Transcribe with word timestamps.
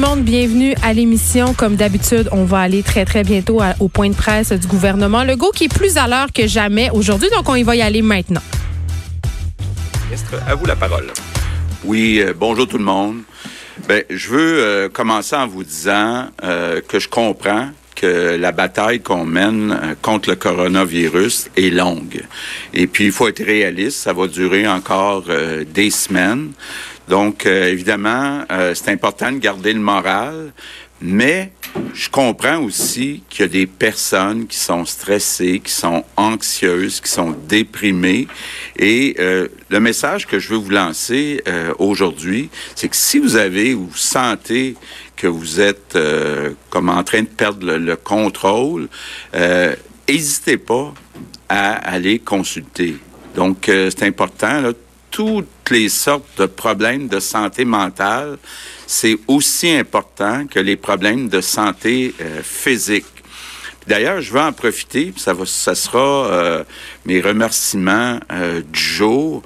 le 0.00 0.06
monde, 0.06 0.22
bienvenue 0.22 0.74
à 0.82 0.94
l'émission. 0.94 1.52
Comme 1.52 1.76
d'habitude, 1.76 2.28
on 2.32 2.44
va 2.44 2.60
aller 2.60 2.82
très 2.82 3.04
très 3.04 3.22
bientôt 3.22 3.60
au 3.80 3.88
point 3.88 4.08
de 4.08 4.14
presse 4.14 4.52
du 4.52 4.66
gouvernement 4.66 5.24
Legault 5.24 5.50
qui 5.50 5.64
est 5.64 5.74
plus 5.74 5.98
à 5.98 6.08
l'heure 6.08 6.28
que 6.32 6.46
jamais 6.46 6.90
aujourd'hui, 6.90 7.28
donc 7.30 7.48
on 7.48 7.54
y 7.54 7.62
va 7.62 7.76
y 7.76 7.82
aller 7.82 8.00
maintenant. 8.00 8.40
Ministre, 10.06 10.40
à 10.46 10.54
vous 10.54 10.64
la 10.64 10.76
parole. 10.76 11.06
Oui, 11.84 12.20
euh, 12.20 12.32
bonjour 12.34 12.66
tout 12.66 12.78
le 12.78 12.84
monde. 12.84 13.18
Ben, 13.88 14.02
je 14.08 14.28
veux 14.28 14.58
euh, 14.58 14.88
commencer 14.88 15.36
en 15.36 15.46
vous 15.46 15.64
disant 15.64 16.28
euh, 16.44 16.80
que 16.86 16.98
je 16.98 17.08
comprends 17.08 17.68
que 18.00 18.36
la 18.36 18.52
bataille 18.52 19.00
qu'on 19.00 19.26
mène 19.26 19.72
euh, 19.72 19.94
contre 20.00 20.30
le 20.30 20.36
coronavirus 20.36 21.50
est 21.56 21.70
longue. 21.70 22.22
Et 22.72 22.86
puis, 22.86 23.06
il 23.06 23.12
faut 23.12 23.28
être 23.28 23.44
réaliste, 23.44 23.98
ça 23.98 24.14
va 24.14 24.26
durer 24.26 24.66
encore 24.66 25.24
euh, 25.28 25.64
des 25.64 25.90
semaines. 25.90 26.52
Donc, 27.10 27.44
euh, 27.44 27.68
évidemment, 27.68 28.44
c'est 28.74 28.88
important 28.88 29.30
de 29.32 29.38
garder 29.38 29.74
le 29.74 29.80
moral, 29.80 30.52
mais 31.02 31.50
je 31.94 32.08
comprends 32.10 32.58
aussi 32.58 33.22
qu'il 33.28 33.40
y 33.40 33.44
a 33.44 33.48
des 33.48 33.66
personnes 33.66 34.46
qui 34.46 34.56
sont 34.56 34.84
stressées, 34.84 35.60
qui 35.60 35.72
sont 35.72 36.04
anxieuses, 36.16 37.00
qui 37.00 37.10
sont 37.10 37.34
déprimées. 37.48 38.28
Et 38.76 39.16
euh, 39.18 39.48
le 39.70 39.80
message 39.80 40.26
que 40.26 40.38
je 40.38 40.50
veux 40.50 40.58
vous 40.58 40.70
lancer 40.70 41.42
euh, 41.48 41.72
aujourd'hui, 41.78 42.50
c'est 42.74 42.88
que 42.88 42.96
si 42.96 43.18
vous 43.18 43.36
avez 43.36 43.74
ou 43.74 43.86
vous 43.86 43.96
sentez 43.96 44.76
que 45.16 45.26
vous 45.26 45.60
êtes 45.60 45.96
euh, 45.96 46.50
comme 46.68 46.88
en 46.88 47.02
train 47.02 47.22
de 47.22 47.28
perdre 47.28 47.66
le, 47.66 47.78
le 47.78 47.96
contrôle, 47.96 48.88
n'hésitez 50.08 50.56
pas 50.56 50.92
à 51.48 51.72
aller 51.72 52.18
consulter. 52.18 52.96
Donc, 53.34 53.64
c'est 53.66 54.02
important. 54.02 54.60
Là, 54.60 54.72
toutes 55.10 55.46
les 55.70 55.88
sortes 55.88 56.38
de 56.38 56.46
problèmes 56.46 57.08
de 57.08 57.20
santé 57.20 57.64
mentale, 57.64 58.38
c'est 58.86 59.18
aussi 59.28 59.70
important 59.70 60.46
que 60.46 60.58
les 60.60 60.76
problèmes 60.76 61.28
de 61.28 61.40
santé 61.40 62.14
euh, 62.20 62.42
physique. 62.42 63.06
D'ailleurs, 63.86 64.20
je 64.20 64.32
vais 64.32 64.40
en 64.40 64.52
profiter, 64.52 65.12
ça, 65.16 65.32
va, 65.32 65.46
ça 65.46 65.74
sera 65.74 66.26
euh, 66.26 66.64
mes 67.06 67.20
remerciements 67.20 68.20
euh, 68.30 68.60
du 68.60 68.80
jour. 68.80 69.42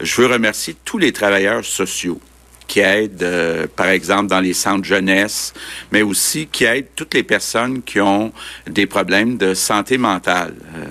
Je 0.00 0.20
veux 0.20 0.28
remercier 0.28 0.76
tous 0.84 0.98
les 0.98 1.12
travailleurs 1.12 1.64
sociaux 1.64 2.20
qui 2.68 2.80
aident, 2.80 3.22
euh, 3.22 3.66
par 3.74 3.88
exemple, 3.88 4.26
dans 4.26 4.40
les 4.40 4.52
centres 4.52 4.84
jeunesse, 4.84 5.54
mais 5.90 6.02
aussi 6.02 6.46
qui 6.46 6.64
aident 6.64 6.86
toutes 6.94 7.14
les 7.14 7.22
personnes 7.22 7.82
qui 7.82 7.98
ont 8.00 8.30
des 8.68 8.86
problèmes 8.86 9.38
de 9.38 9.54
santé 9.54 9.98
mentale. 9.98 10.54
Euh, 10.76 10.84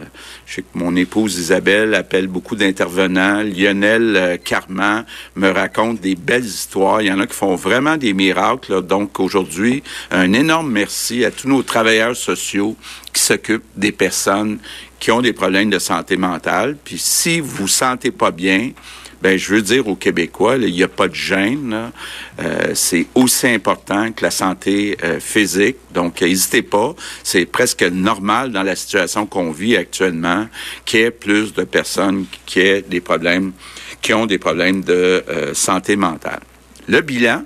je 0.48 0.56
sais 0.56 0.62
que 0.64 0.78
mon 0.78 0.96
épouse 0.96 1.38
Isabelle 1.38 1.94
appelle 1.94 2.28
beaucoup 2.28 2.56
d'intervenants. 2.56 3.44
Lionel 3.44 4.16
euh, 4.16 4.38
Carman 4.44 5.06
me 5.36 5.50
raconte 5.50 6.02
des 6.02 6.16
belles 6.16 6.46
histoires. 6.46 7.02
Il 7.02 7.08
y 7.08 7.12
en 7.12 7.20
a 7.20 7.28
qui 7.28 7.36
font 7.36 7.56
vraiment 7.56 7.96
des 7.96 8.14
miracles. 8.14 8.82
Donc 8.82 9.20
aujourd'hui, 9.20 9.84
un 10.10 10.34
énorme 10.34 10.72
merci 10.72 11.24
à 11.24 11.32
tous 11.32 11.48
nos 11.48 11.62
travailleurs 11.62 12.16
sociaux 12.16 12.76
qui 13.14 13.22
s'occupent 13.22 13.64
des 13.76 13.92
personnes 13.92 14.58
qui 15.00 15.12
ont 15.12 15.22
des 15.22 15.34
problèmes 15.34 15.70
de 15.70 15.80
santé 15.80 16.18
mentale. 16.18 16.76
Puis 16.84 16.98
si 16.98 17.40
vous 17.40 17.50
vous 17.50 17.68
sentez 17.68 18.10
pas 18.10 18.32
bien, 18.32 18.72
ben 19.22 19.38
je 19.38 19.54
veux 19.54 19.62
dire 19.62 19.88
aux 19.88 19.96
Québécois, 19.96 20.58
il 20.58 20.74
n'y 20.74 20.84
a 20.84 20.88
pas 20.88 21.08
de 21.08 21.16
gêne. 21.16 21.92
Euh, 22.40 22.72
c'est 22.74 23.08
aussi 23.16 23.48
important 23.48 24.12
que 24.12 24.24
la 24.24 24.32
santé 24.32 24.98
euh, 25.04 25.20
physique. 25.20 25.78
Donc, 25.94 26.22
n'hésitez 26.22 26.62
pas. 26.62 26.94
C'est 27.24 27.46
presque 27.46 27.84
normal 27.84 28.52
dans 28.52 28.64
la 28.64 28.76
situation 28.76 29.26
qu'on 29.26 29.52
vit 29.52 29.76
actuellement 29.76 30.48
qu'il 30.86 31.00
y 31.00 31.04
ait 31.04 31.12
plus 31.12 31.54
de 31.54 31.64
personnes 31.64 32.26
qui 32.46 32.82
des 32.88 33.02
problèmes, 33.02 33.54
qui 34.02 34.14
ont 34.14 34.26
des 34.26 34.38
problèmes 34.38 34.84
de 34.84 35.24
euh, 35.30 35.54
santé 35.54 35.96
mentale. 35.96 36.42
Le 36.88 37.02
bilan. 37.02 37.44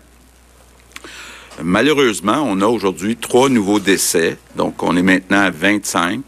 Malheureusement, 1.64 2.44
on 2.45 2.61
a 2.61 2.66
aujourd'hui 2.66 3.17
trois 3.17 3.49
nouveaux 3.49 3.80
décès. 3.80 4.38
Donc, 4.55 4.81
on 4.83 4.95
est 4.95 5.03
maintenant 5.03 5.42
à 5.42 5.52
25. 5.52 6.22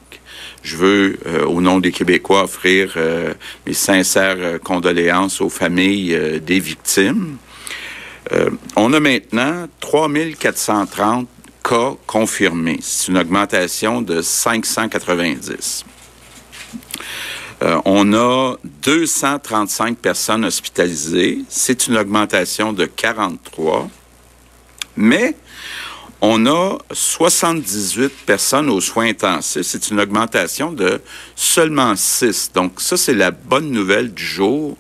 Je 0.64 0.78
veux, 0.78 1.18
euh, 1.26 1.46
au 1.46 1.60
nom 1.60 1.80
des 1.80 1.92
Québécois, 1.92 2.44
offrir 2.44 2.94
euh, 2.96 3.34
mes 3.68 3.74
sincères 3.74 4.38
euh, 4.40 4.58
condoléances 4.58 5.42
aux 5.42 5.50
familles 5.50 6.40
des 6.42 6.60
victimes. 6.60 7.38
on 8.78 8.94
a 8.94 9.00
maintenant 9.02 9.68
3430 9.82 11.28
cas 11.64 11.94
confirmés. 12.08 12.80
C'est 12.82 13.12
une 13.12 13.18
augmentation 13.18 14.02
de 14.02 14.22
590. 14.22 15.86
on 17.86 18.14
a 18.14 18.56
235 18.64 19.98
personnes 19.98 20.46
hospitalisées. 20.46 21.40
C'est 21.50 21.88
une 21.88 21.98
augmentation 21.98 22.72
de 22.72 22.86
43. 22.86 23.90
Mais 24.96 25.36
on 26.22 26.46
a 26.46 26.78
78 26.92 28.12
personnes 28.26 28.70
aux 28.70 28.82
soins 28.82 29.08
intensifs. 29.08 29.64
C'est 29.64 29.90
une 29.90 30.00
augmentation 30.00 30.72
de 30.72 31.02
seulement 31.36 31.96
6. 31.96 32.52
Donc 32.54 32.82
ça, 32.82 32.98
c'est 32.98 33.14
la 33.14 33.32
bonne 33.32 33.72
nouvelle 33.72 34.14
du 34.14 34.26
jour. 34.26 34.78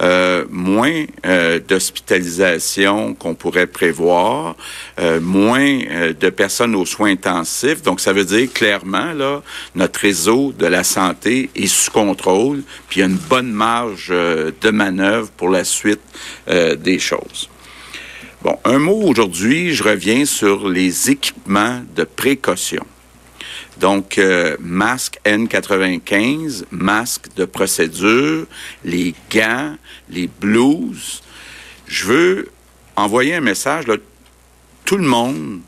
Euh, 0.00 0.44
moins 0.50 1.04
euh, 1.24 1.60
d'hospitalisation 1.60 3.14
qu'on 3.14 3.36
pourrait 3.36 3.68
prévoir, 3.68 4.56
euh, 4.98 5.20
moins 5.20 5.80
euh, 5.88 6.12
de 6.12 6.30
personnes 6.30 6.74
aux 6.74 6.84
soins 6.84 7.10
intensifs. 7.10 7.80
Donc, 7.82 8.00
ça 8.00 8.12
veut 8.12 8.24
dire 8.24 8.52
clairement, 8.52 9.12
là, 9.12 9.42
notre 9.76 10.00
réseau 10.00 10.52
de 10.58 10.66
la 10.66 10.82
santé 10.82 11.48
est 11.54 11.68
sous 11.68 11.92
contrôle, 11.92 12.62
puis 12.88 12.98
il 12.98 13.00
y 13.00 13.02
a 13.04 13.06
une 13.06 13.14
bonne 13.14 13.52
marge 13.52 14.08
de 14.08 14.70
manœuvre 14.70 15.30
pour 15.36 15.48
la 15.48 15.62
suite 15.62 16.00
des 16.48 16.98
choses. 16.98 17.48
Bon, 18.44 18.58
un 18.64 18.78
mot 18.78 19.00
aujourd'hui, 19.04 19.72
je 19.72 19.82
reviens 19.82 20.26
sur 20.26 20.68
les 20.68 21.08
équipements 21.08 21.80
de 21.96 22.04
précaution. 22.04 22.84
Donc, 23.80 24.18
euh, 24.18 24.58
masque 24.60 25.18
N95, 25.24 26.66
masque 26.70 27.34
de 27.36 27.46
procédure, 27.46 28.44
les 28.84 29.14
gants, 29.32 29.76
les 30.10 30.28
blouses. 30.28 31.22
Je 31.86 32.04
veux 32.04 32.48
envoyer 32.96 33.34
un 33.34 33.40
message, 33.40 33.86
là, 33.86 33.96
tout 34.84 34.98
le 34.98 35.08
monde, 35.08 35.60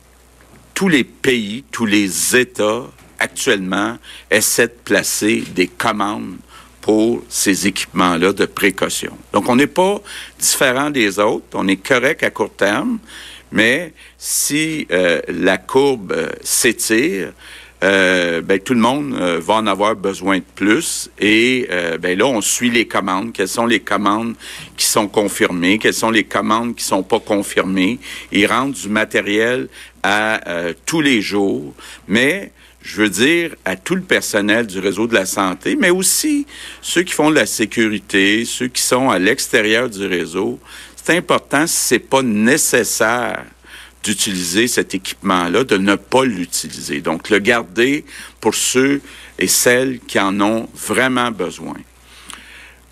tous 0.75 0.91
les 0.91 1.05
pays, 1.05 1.65
tous 1.73 1.87
les 1.87 2.37
États 2.37 2.85
actuellement 3.19 3.97
essaient 4.31 4.69
de 4.69 4.77
placer 4.85 5.43
des 5.55 5.69
commandes 5.69 6.37
pour 6.87 7.25
ces 7.29 7.67
équipements-là 7.67 8.33
de 8.33 8.47
précaution. 8.47 9.19
Donc, 9.33 9.49
on 9.49 9.57
n'est 9.57 9.67
pas 9.67 10.01
différent 10.39 10.89
des 10.89 11.19
autres. 11.19 11.47
On 11.55 11.67
est 11.67 11.85
correct 11.85 12.23
à 12.23 12.31
court 12.31 12.55
terme, 12.55 13.01
mais 13.51 13.93
si 14.17 14.87
euh, 14.93 15.21
la 15.27 15.59
courbe 15.59 16.13
euh, 16.13 16.29
s'étire, 16.43 17.33
euh, 17.83 18.41
ben, 18.41 18.61
tout 18.61 18.73
le 18.73 18.81
monde 18.81 19.17
euh, 19.21 19.41
va 19.41 19.55
en 19.55 19.67
avoir 19.67 19.97
besoin 19.97 20.39
de 20.39 20.45
plus. 20.55 21.11
Et 21.19 21.67
euh, 21.73 21.99
ben, 21.99 22.17
là, 22.17 22.27
on 22.27 22.41
suit 22.41 22.71
les 22.71 22.87
commandes. 22.87 23.33
Quelles 23.33 23.49
sont 23.49 23.67
les 23.67 23.81
commandes 23.81 24.37
qui 24.77 24.87
sont 24.87 25.09
confirmées? 25.09 25.79
Quelles 25.79 25.93
sont 25.93 26.13
les 26.13 26.25
commandes 26.25 26.77
qui 26.77 26.85
sont 26.85 27.03
pas 27.03 27.19
confirmées? 27.19 27.99
Ils 28.31 28.47
rendent 28.47 28.75
du 28.75 28.89
matériel 28.89 29.69
à 30.05 30.41
tous 30.87 31.01
les 31.01 31.21
jours. 31.21 31.75
Mais 32.07 32.53
je 32.83 33.03
veux 33.03 33.11
dire 33.11 33.55
à 33.65 33.77
tout 33.77 33.95
le 33.95 34.03
personnel 34.03 34.67
du 34.67 34.79
réseau 34.79 35.07
de 35.07 35.15
la 35.15 35.27
santé, 35.27 35.77
mais 35.77 35.91
aussi 35.91 36.47
ceux 36.83 37.03
qui 37.03 37.13
font 37.13 37.31
de 37.31 37.35
la 37.35 37.47
sécurité, 37.47 38.45
ceux 38.45 38.69
qui 38.69 38.83
sont 38.83 39.11
à 39.11 39.19
l'extérieur 39.19 39.91
du 39.91 40.07
réseau. 40.07 40.61
C'est 40.97 41.17
important 41.17 41.67
si 41.67 41.77
c'est 41.77 41.99
pas 41.99 42.23
nécessaire 42.23 43.45
d'utiliser 44.03 44.69
cet 44.69 44.95
équipement-là, 44.95 45.65
de 45.65 45.77
ne 45.77 45.97
pas 45.97 46.25
l'utiliser. 46.25 47.01
Donc, 47.01 47.29
le 47.29 47.41
garder 47.41 48.05
pour 48.41 48.55
ceux 48.55 49.01
et 49.39 49.49
celles 49.49 49.99
qui 50.01 50.21
en 50.21 50.41
ont 50.41 50.69
vraiment 50.75 51.33
besoin. 51.33 51.75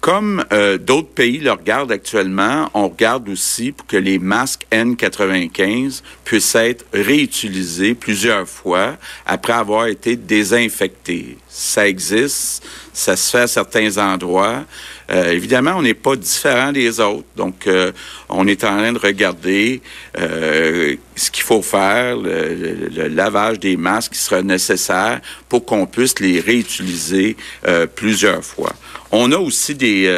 Comme 0.05 0.45
euh, 0.53 0.77
d'autres 0.77 1.09
pays 1.09 1.39
le 1.39 1.53
regardent 1.53 1.91
actuellement, 1.91 2.69
on 2.75 2.91
regarde 2.91 3.27
aussi 3.31 3.73
pour 3.73 3.87
que 3.87 3.97
les 3.97 4.19
masques 4.19 4.67
N95 4.71 6.03
puissent 6.27 6.55
être 6.57 6.85
réutilisés 6.93 7.95
plusieurs 7.95 8.47
fois 8.47 8.99
après 9.25 9.55
avoir 9.55 9.87
été 9.87 10.17
désinfectés. 10.17 11.39
Ça 11.49 11.89
existe, 11.89 12.63
ça 12.95 13.17
se 13.17 13.31
fait 13.31 13.43
à 13.43 13.47
certains 13.47 13.99
endroits. 13.99 14.65
Euh, 15.11 15.33
évidemment, 15.33 15.73
on 15.77 15.83
n'est 15.83 15.93
pas 15.95 16.17
différent 16.17 16.73
des 16.73 17.01
autres. 17.01 17.27
Donc, 17.37 17.67
euh, 17.67 17.93
on 18.29 18.47
est 18.47 18.65
en 18.65 18.79
train 18.79 18.93
de 18.93 18.99
regarder 18.99 19.83
euh, 20.19 20.95
ce 21.17 21.31
qu'il 21.31 21.43
faut 21.43 21.61
faire, 21.61 22.17
le, 22.17 23.09
lavage 23.09 23.59
des 23.59 23.77
masques 23.77 24.13
qui 24.13 24.19
sera 24.21 24.43
nécessaire 24.43 25.21
pour 25.49 25.67
qu'on 25.67 25.87
puisse 25.87 26.19
les 26.21 26.41
réutiliser 26.41 27.37
plusieurs 27.95 28.45
fois. 28.45 28.73
On 29.11 29.31
a 29.33 29.37
aussi 29.37 29.75
des 29.75 30.09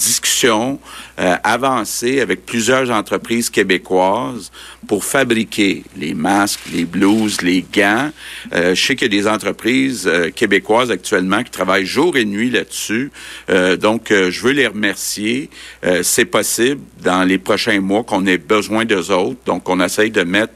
discussions 0.00 0.80
euh, 1.18 1.36
avancées 1.44 2.20
avec 2.20 2.46
plusieurs 2.46 2.90
entreprises 2.90 3.50
québécoises 3.50 4.50
pour 4.88 5.04
fabriquer 5.04 5.84
les 5.96 6.14
masques, 6.14 6.60
les 6.72 6.84
blouses, 6.84 7.42
les 7.42 7.62
gants. 7.62 8.10
Euh, 8.54 8.74
je 8.74 8.86
sais 8.86 8.96
qu'il 8.96 9.12
y 9.12 9.18
a 9.18 9.22
des 9.22 9.28
entreprises 9.28 10.06
euh, 10.06 10.30
québécoises 10.30 10.90
actuellement 10.90 11.42
qui 11.42 11.50
travaillent 11.50 11.86
jour 11.86 12.16
et 12.16 12.24
nuit 12.24 12.50
là-dessus. 12.50 13.12
Euh, 13.50 13.76
donc, 13.76 14.08
je 14.10 14.40
veux 14.40 14.52
les 14.52 14.66
remercier. 14.66 15.50
C'est 16.02 16.24
possible 16.24 16.80
dans 17.02 17.24
les 17.24 17.38
prochains 17.38 17.80
mois 17.80 18.02
qu'on 18.02 18.26
ait 18.26 18.38
besoin 18.38 18.84
d'eux 18.84 19.10
autres. 19.10 19.38
Donc, 19.46 19.68
on 19.68 19.80
essaye 19.80 20.10
de 20.10 20.22
mettre 20.22 20.52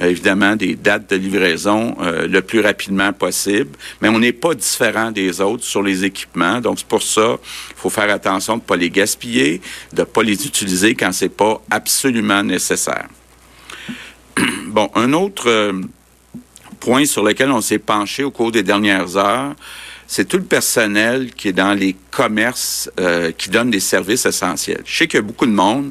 évidemment 0.00 0.56
des 0.56 0.74
dates 0.74 1.10
de 1.10 1.16
livraison 1.16 1.96
le 2.00 2.40
plus 2.40 2.60
rapidement 2.60 3.12
possible. 3.12 3.70
Mais 4.00 4.08
on 4.08 4.18
n'est 4.18 4.32
pas 4.32 4.54
différent 4.54 5.10
des 5.10 5.40
autres 5.40 5.64
sur 5.64 5.82
les 5.82 6.04
équipements. 6.04 6.60
Donc, 6.60 6.78
c'est 6.78 6.88
pour 6.88 7.02
ça 7.02 7.38
il 7.78 7.80
faut 7.80 7.90
faire 7.90 8.10
attention 8.10 8.56
de 8.56 8.62
ne 8.62 8.66
pas 8.66 8.76
les 8.76 8.87
gaspiller, 8.90 9.60
de 9.92 10.00
ne 10.00 10.04
pas 10.04 10.22
les 10.22 10.46
utiliser 10.46 10.94
quand 10.94 11.12
c'est 11.12 11.28
pas 11.28 11.62
absolument 11.70 12.42
nécessaire. 12.42 13.08
Bon, 14.68 14.90
un 14.94 15.12
autre 15.14 15.48
euh, 15.48 15.72
point 16.78 17.06
sur 17.06 17.22
lequel 17.24 17.50
on 17.50 17.60
s'est 17.60 17.78
penché 17.78 18.22
au 18.22 18.30
cours 18.30 18.52
des 18.52 18.62
dernières 18.62 19.16
heures, 19.16 19.54
c'est 20.06 20.26
tout 20.26 20.36
le 20.36 20.44
personnel 20.44 21.32
qui 21.32 21.48
est 21.48 21.52
dans 21.52 21.74
les 21.74 21.96
commerces 22.10 22.90
euh, 23.00 23.32
qui 23.32 23.50
donnent 23.50 23.70
des 23.70 23.80
services 23.80 24.26
essentiels. 24.26 24.82
Je 24.84 24.96
sais 24.96 25.06
qu'il 25.06 25.18
y 25.18 25.22
a 25.22 25.26
beaucoup 25.26 25.46
de 25.46 25.52
monde 25.52 25.90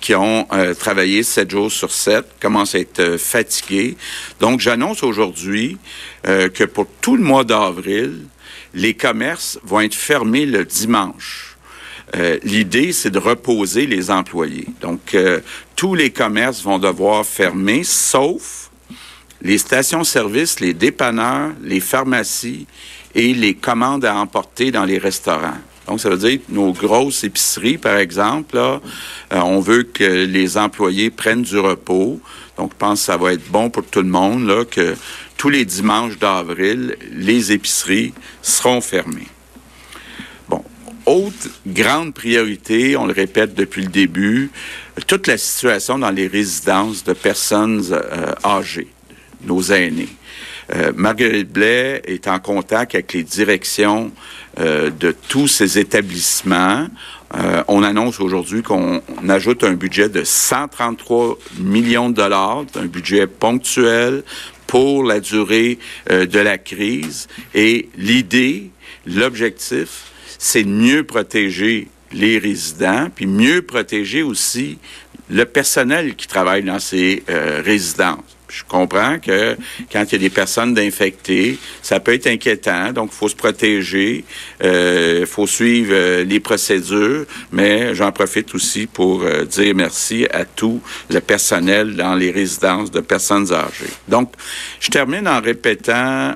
qui 0.00 0.14
ont 0.14 0.48
euh, 0.52 0.74
travaillé 0.74 1.22
sept 1.22 1.50
jours 1.50 1.70
sur 1.70 1.92
sept, 1.92 2.24
commencent 2.40 2.74
à 2.74 2.78
être 2.78 3.16
fatigués. 3.18 3.96
Donc, 4.40 4.60
j'annonce 4.60 5.02
aujourd'hui 5.02 5.78
que 6.24 6.64
pour 6.64 6.86
tout 7.00 7.16
le 7.16 7.22
mois 7.22 7.44
d'avril, 7.44 8.20
les 8.74 8.94
commerces 8.94 9.58
vont 9.62 9.80
être 9.80 9.94
fermés 9.94 10.46
le 10.46 10.64
dimanche. 10.64 11.51
L'idée, 12.42 12.92
c'est 12.92 13.10
de 13.10 13.18
reposer 13.18 13.86
les 13.86 14.10
employés. 14.10 14.66
Donc, 14.80 15.16
tous 15.76 15.94
les 15.94 16.10
commerces 16.10 16.62
vont 16.62 16.78
devoir 16.78 17.24
fermer, 17.24 17.84
sauf 17.84 18.70
les 19.42 19.58
stations-service, 19.58 20.60
les 20.60 20.72
dépanneurs, 20.72 21.50
les 21.62 21.80
pharmacies 21.80 22.66
et 23.14 23.34
les 23.34 23.54
commandes 23.54 24.04
à 24.04 24.16
emporter 24.16 24.70
dans 24.70 24.84
les 24.84 24.98
restaurants. 24.98 25.58
Donc, 25.86 26.00
ça 26.00 26.10
veut 26.10 26.16
dire 26.16 26.38
nos 26.48 26.72
grosses 26.72 27.24
épiceries, 27.24 27.76
par 27.76 27.96
exemple, 27.96 28.56
euh, 28.56 28.80
on 29.32 29.60
veut 29.60 29.82
que 29.82 30.24
les 30.24 30.56
employés 30.56 31.10
prennent 31.10 31.42
du 31.42 31.58
repos. 31.58 32.20
Donc, 32.56 32.72
je 32.72 32.76
pense 32.78 33.00
que 33.00 33.06
ça 33.06 33.16
va 33.16 33.32
être 33.32 33.50
bon 33.50 33.68
pour 33.68 33.84
tout 33.84 34.02
le 34.02 34.08
monde, 34.08 34.46
là, 34.46 34.64
que 34.64 34.94
tous 35.36 35.48
les 35.48 35.64
dimanches 35.64 36.18
d'avril, 36.18 36.96
les 37.12 37.50
épiceries 37.50 38.14
seront 38.42 38.80
fermées. 38.80 39.26
Autre 41.06 41.48
grande 41.66 42.14
priorité, 42.14 42.96
on 42.96 43.06
le 43.06 43.12
répète 43.12 43.54
depuis 43.54 43.82
le 43.82 43.88
début, 43.88 44.52
toute 45.08 45.26
la 45.26 45.36
situation 45.36 45.98
dans 45.98 46.10
les 46.10 46.28
résidences 46.28 47.02
de 47.02 47.12
personnes 47.12 47.82
euh, 47.90 48.32
âgées, 48.44 48.86
nos 49.44 49.62
aînés. 49.72 50.08
Euh, 50.74 50.92
Marguerite 50.94 51.52
Blais 51.52 52.02
est 52.04 52.28
en 52.28 52.38
contact 52.38 52.94
avec 52.94 53.14
les 53.14 53.24
directions 53.24 54.12
euh, 54.60 54.90
de 54.90 55.12
tous 55.28 55.48
ces 55.48 55.78
établissements. 55.78 56.86
on 57.66 57.82
annonce 57.82 58.20
aujourd'hui 58.20 58.62
qu'on 58.62 59.00
ajoute 59.28 59.64
un 59.64 59.72
budget 59.72 60.08
de 60.08 60.22
133 60.22 61.36
millions 61.58 62.10
de 62.10 62.14
dollars, 62.14 62.64
un 62.76 62.86
budget 62.86 63.26
ponctuel 63.26 64.22
pour 64.68 65.02
la 65.02 65.18
durée 65.18 65.78
de 66.10 66.38
la 66.38 66.58
crise. 66.58 67.28
Et 67.54 67.88
l'idée, 67.96 68.70
l'objectif, 69.06 70.11
c'est 70.44 70.64
mieux 70.64 71.04
protéger 71.04 71.86
les 72.10 72.36
résidents, 72.36 73.08
puis 73.14 73.26
mieux 73.26 73.62
protéger 73.62 74.24
aussi 74.24 74.78
le 75.30 75.44
personnel 75.44 76.14
qui 76.14 76.26
travaille 76.26 76.62
dans 76.62 76.78
ces 76.78 77.22
euh, 77.28 77.62
résidences. 77.64 78.18
Je 78.48 78.64
comprends 78.68 79.18
que 79.18 79.56
quand 79.90 80.04
il 80.08 80.12
y 80.12 80.14
a 80.16 80.18
des 80.18 80.28
personnes 80.28 80.78
infectées, 80.78 81.58
ça 81.80 82.00
peut 82.00 82.12
être 82.12 82.26
inquiétant, 82.26 82.92
donc 82.92 83.08
il 83.10 83.16
faut 83.16 83.30
se 83.30 83.34
protéger, 83.34 84.26
il 84.60 84.66
euh, 84.66 85.24
faut 85.24 85.46
suivre 85.46 85.94
euh, 85.94 86.22
les 86.22 86.38
procédures, 86.38 87.24
mais 87.50 87.94
j'en 87.94 88.12
profite 88.12 88.54
aussi 88.54 88.86
pour 88.86 89.24
dire 89.48 89.74
merci 89.74 90.26
à 90.30 90.44
tout 90.44 90.82
le 91.08 91.20
personnel 91.20 91.96
dans 91.96 92.14
les 92.14 92.30
résidences 92.30 92.90
de 92.90 93.00
personnes 93.00 93.50
âgées. 93.54 93.90
Donc, 94.06 94.34
je 94.80 94.90
termine 94.90 95.26
en 95.26 95.40
répétant 95.40 96.34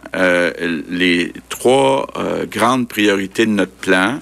les 0.88 1.34
trois 1.50 2.06
grandes 2.50 2.88
priorités 2.88 3.44
de 3.44 3.50
notre 3.50 3.72
plan. 3.72 4.20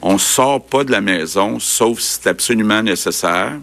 On 0.00 0.18
sort 0.18 0.64
pas 0.64 0.84
de 0.84 0.92
la 0.92 1.00
maison, 1.00 1.58
sauf 1.58 1.98
si 1.98 2.20
c'est 2.20 2.28
absolument 2.28 2.82
nécessaire. 2.82 3.58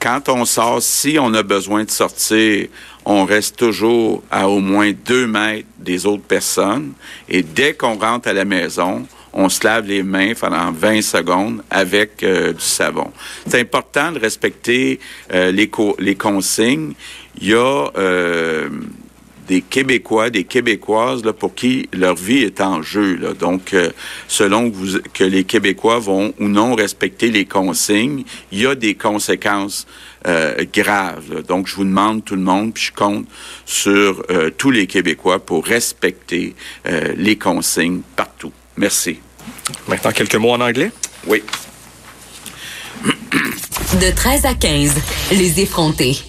Quand 0.00 0.28
on 0.28 0.44
sort, 0.44 0.82
si 0.82 1.18
on 1.20 1.32
a 1.34 1.42
besoin 1.42 1.84
de 1.84 1.90
sortir, 1.90 2.68
on 3.04 3.24
reste 3.24 3.56
toujours 3.56 4.22
à 4.30 4.48
au 4.48 4.60
moins 4.60 4.92
deux 4.92 5.26
mètres 5.26 5.68
des 5.78 6.06
autres 6.06 6.24
personnes. 6.24 6.92
Et 7.28 7.42
dès 7.42 7.74
qu'on 7.74 7.98
rentre 7.98 8.28
à 8.28 8.32
la 8.32 8.44
maison, 8.44 9.06
on 9.32 9.48
se 9.48 9.64
lave 9.64 9.86
les 9.86 10.02
mains 10.02 10.32
pendant 10.34 10.72
20 10.72 11.02
secondes 11.02 11.62
avec 11.70 12.22
euh, 12.22 12.52
du 12.54 12.64
savon. 12.64 13.12
C'est 13.46 13.60
important 13.60 14.10
de 14.10 14.18
respecter 14.18 14.98
euh, 15.32 15.52
les, 15.52 15.70
les 15.98 16.14
consignes. 16.14 16.94
Il 17.38 17.48
y 17.48 17.54
a 17.54 17.90
euh, 17.96 18.70
des 19.46 19.62
Québécois, 19.62 20.30
des 20.30 20.44
Québécoises 20.44 21.24
là, 21.24 21.32
pour 21.32 21.54
qui 21.54 21.88
leur 21.92 22.14
vie 22.14 22.38
est 22.38 22.60
en 22.60 22.82
jeu. 22.82 23.16
Là. 23.16 23.32
Donc, 23.32 23.74
euh, 23.74 23.90
selon 24.28 24.70
que, 24.70 24.76
vous, 24.76 24.98
que, 25.12 25.24
les 25.24 25.44
Québécois 25.44 25.98
vont 25.98 26.34
ou 26.38 26.48
non 26.48 26.74
respecter 26.74 27.30
les 27.30 27.44
consignes, 27.44 28.24
il 28.52 28.60
y 28.60 28.66
a 28.66 28.74
des 28.74 28.94
conséquences 28.94 29.86
euh, 30.26 30.64
graves. 30.72 31.42
Donc, 31.46 31.66
je 31.66 31.76
vous 31.76 31.84
demande 31.84 32.24
tout 32.24 32.36
le 32.36 32.42
monde, 32.42 32.74
puis 32.74 32.84
je 32.84 32.92
compte 32.92 33.26
sur 33.64 34.22
euh, 34.30 34.50
tous 34.56 34.70
les 34.70 34.86
Québécois 34.86 35.38
pour 35.38 35.64
respecter 35.64 36.54
les 37.16 37.36
consignes 37.36 38.00
partout. 38.14 38.52
Merci. 38.76 39.18
Maintenant, 39.88 40.12
quelques 40.12 40.36
mots 40.36 40.52
en 40.52 40.60
anglais? 40.60 40.90
Oui. 41.26 41.42
De 44.00 44.14
13 44.14 44.44
à 44.44 44.54
15, 44.54 44.94
les 45.32 45.60
effrontés. 45.60 46.16